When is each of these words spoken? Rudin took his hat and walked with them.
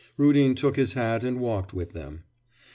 Rudin 0.17 0.55
took 0.55 0.77
his 0.77 0.93
hat 0.93 1.23
and 1.23 1.39
walked 1.39 1.75
with 1.75 1.93
them. 1.93 2.23